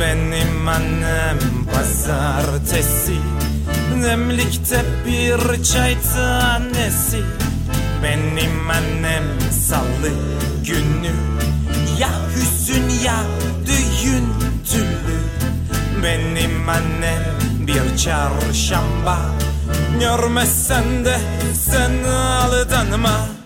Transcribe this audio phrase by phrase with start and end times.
[0.00, 1.38] Benim annem
[1.74, 3.16] pazartesi.
[4.02, 7.22] Demlikte bir çay tanesi.
[8.02, 9.24] Benim annem
[9.68, 10.10] salı
[10.66, 11.14] günü.
[11.98, 13.24] Ya hüsün ya
[13.66, 14.28] düğün
[14.70, 15.18] tülü.
[16.02, 17.22] Benim annem
[17.66, 19.18] bir çarşamba.
[20.00, 21.18] Görmezsen de
[21.54, 23.37] sen aldanma.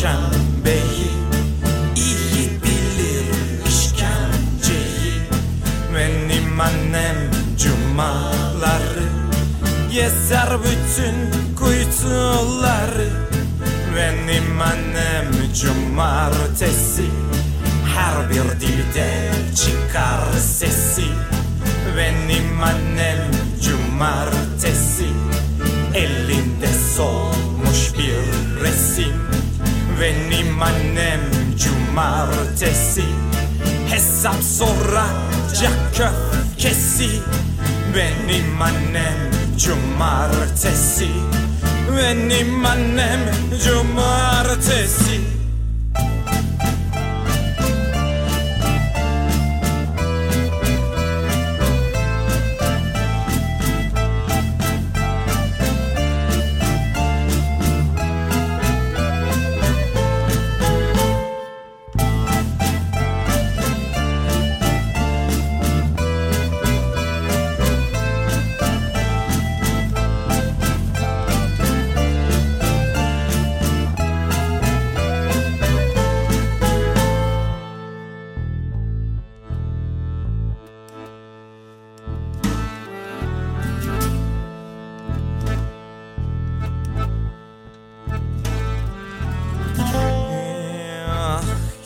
[0.00, 1.10] Perşembeyi
[1.96, 3.26] iyi bilir
[3.68, 5.22] işkenceyi.
[5.94, 7.16] Benim annem
[7.58, 9.08] Cumaları
[9.92, 13.08] Gezer bütün kuytuları.
[13.96, 17.04] Benim annem Cumartesi
[17.96, 21.04] Her bir dilde çıkar sesi.
[21.96, 23.30] Benim annem
[23.62, 25.06] Cumartesi
[25.94, 27.39] Elinde solmuş
[30.60, 31.20] Benim annem
[31.56, 33.04] cumartesi.
[33.88, 37.22] Hesap soracak köfkesi.
[37.94, 41.10] Benim annem cumartesi.
[41.88, 43.20] Benim annem
[43.64, 45.39] cumartesi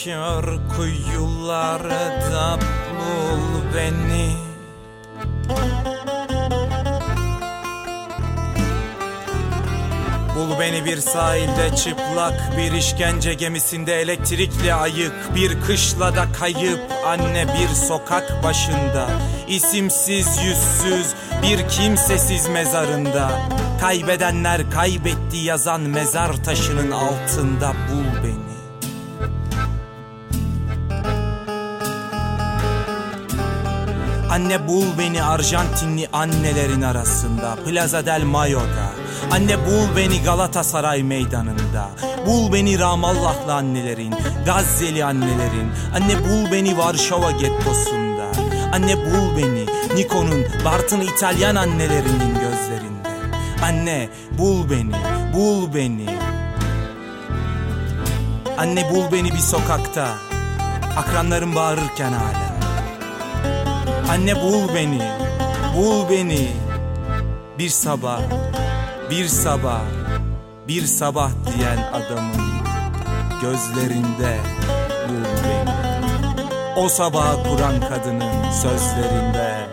[0.00, 2.58] Ah, Kör kuyularda
[2.98, 4.30] bul beni.
[10.36, 14.00] Bul beni bir sahilde çıplak Bir işkence gemisinde.
[14.00, 19.08] Elektrikli ayık Bir kışlada kayıp anne bir sokak başında.
[19.48, 23.30] İsimsiz yüzsüz bir kimsesiz mezarında.
[23.80, 27.72] Kaybedenler kaybetti yazan mezar taşının altında.
[27.90, 28.19] Bul
[34.30, 38.90] Anne bul beni Arjantinli annelerin arasında Plaza del Mayo'da
[39.30, 41.90] Anne bul beni Galatasaray meydanında.
[42.26, 44.14] Bul beni Ramallahlı annelerin
[44.46, 45.70] Gazze'li annelerin.
[45.94, 48.24] Anne bul beni Varşova gettosunda
[48.72, 53.08] Anne bul beni Niko'nun Bartın İtalyan annelerinin gözlerinde.
[53.64, 54.08] Anne
[54.38, 54.94] bul beni
[55.34, 56.06] Bul beni.
[58.58, 60.08] Anne bul beni bir sokakta.
[60.96, 62.49] Akranlarım bağırırken hala
[64.10, 65.02] Anne bul beni,
[65.76, 66.48] bul beni.
[67.58, 68.20] Bir sabah,
[69.10, 69.82] bir sabah,
[70.68, 72.64] bir sabah diyen adamın
[73.42, 74.36] gözlerinde
[75.08, 75.74] bul beni.
[76.76, 79.66] O sabahı kuran kadının sözlerinde.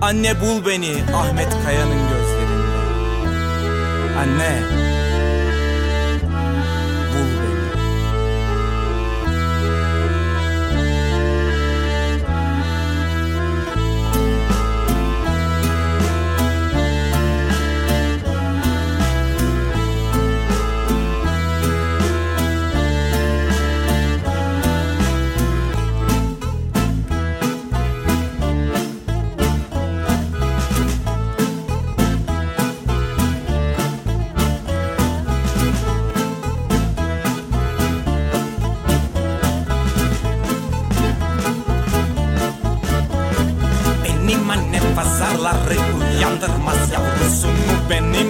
[0.00, 2.76] Anne bul beni Ahmet Kaya'nın gözlerinde.
[4.18, 4.60] Anne,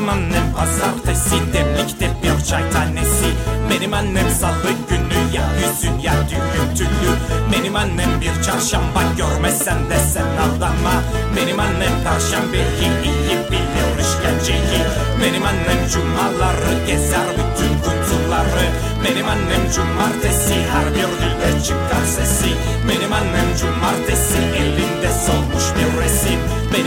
[0.07, 3.27] Benim annem pazartesi demlikte bir çay tanesi.
[3.71, 7.13] Benim annem salı günü ya yüzün ya düğüntülü
[7.53, 10.95] Benim annem bir çarşamba görmesen de sen aldanma.
[11.37, 14.81] Benim annem perşembeyi iyi bilir işkenceyi.
[15.23, 18.67] Benim annem cumaları gezer bütün kutuları.
[19.05, 22.51] Benim annem cumartesi her bir dilde çıkar sesi.
[22.89, 24.39] Benim annem cumartesi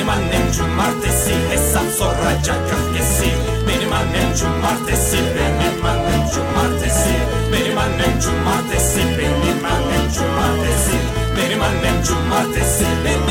[0.10, 3.32] Benim annem cumartesi hesap soracak köfkesi
[3.68, 7.16] Benim annem cumartesi benim annem cumartesi.
[7.52, 10.98] Benim annem cumartesi benim annem cumartesi.
[11.36, 13.29] Benim annem cumartesi benim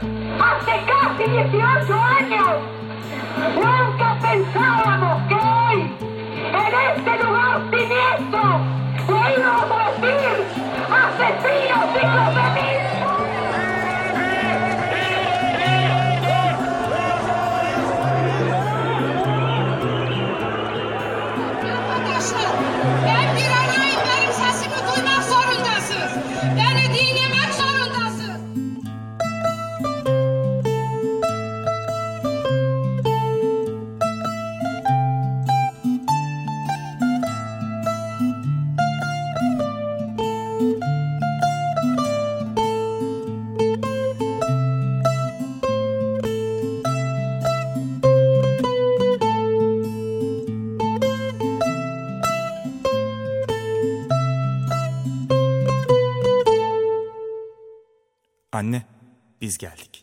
[0.00, 2.48] hace casi 18 años,
[3.56, 5.57] nunca pensábamos que
[58.58, 58.82] Anne,
[59.40, 59.97] biz geldik.